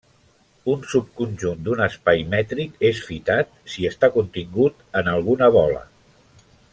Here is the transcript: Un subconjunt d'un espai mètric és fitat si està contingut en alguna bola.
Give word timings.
Un 0.71 0.85
subconjunt 0.93 1.59
d'un 1.67 1.83
espai 1.87 2.25
mètric 2.33 2.81
és 2.91 3.03
fitat 3.11 3.53
si 3.75 3.87
està 3.93 4.11
contingut 4.19 4.83
en 5.03 5.13
alguna 5.15 5.51
bola. 5.61 5.89